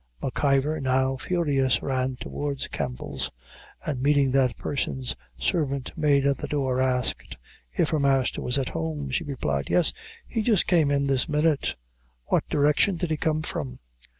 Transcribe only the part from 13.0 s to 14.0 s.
he come from?"